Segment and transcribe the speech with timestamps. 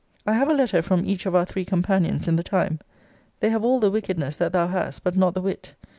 [0.25, 2.79] I have a letter from each of our three companions in the time.
[3.39, 5.75] They have all the wickedness that thou hast, but not the wit.